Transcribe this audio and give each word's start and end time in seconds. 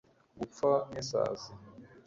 Gupfa 0.39 0.69
nkisazi 0.89 1.49